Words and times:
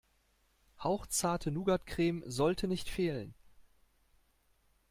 Hauchzarte 0.81 1.51
Nougatcreme 1.51 2.23
sollte 2.25 2.67
nicht 2.67 2.89
fehlen. 2.89 3.35